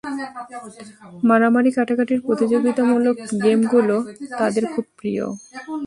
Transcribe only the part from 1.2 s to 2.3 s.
মারামারি কাটাকাটির